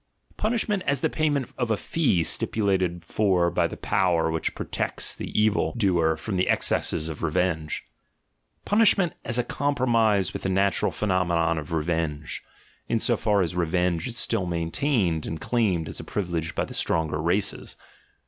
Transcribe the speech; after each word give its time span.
—Punishment, 0.45 0.81
as 0.87 1.01
the 1.01 1.11
payment 1.11 1.51
of 1.59 1.69
a 1.69 1.77
fee 1.77 2.23
stipulated 2.23 3.05
for 3.05 3.51
by 3.51 3.67
the 3.67 3.77
power 3.77 4.31
which 4.31 4.55
protects 4.55 5.15
the 5.15 5.29
evil 5.39 5.75
doer 5.77 6.17
from 6.17 6.37
the 6.37 6.49
excesses 6.49 7.07
of 7.07 7.21
revenge.— 7.21 7.83
72 8.67 8.69
THE 8.69 8.69
GENEALOGY 8.69 8.91
OF 8.91 8.97
MORALS 8.97 9.13
Punishment, 9.13 9.13
as 9.23 9.37
a 9.37 9.55
compromise 9.55 10.33
with 10.33 10.41
the 10.41 10.49
natural 10.49 10.91
phenom 10.91 11.25
enon 11.27 11.59
of 11.59 11.71
revenge, 11.71 12.43
in 12.89 12.97
so 12.97 13.15
far 13.15 13.41
as 13.41 13.53
revenge 13.55 14.07
is 14.07 14.17
still 14.17 14.47
maintained 14.47 15.27
and 15.27 15.39
claimed 15.39 15.87
as 15.87 15.99
a 15.99 16.03
privilege 16.03 16.55
by 16.55 16.65
the 16.65 16.73
stronger 16.73 17.21
races. 17.21 17.77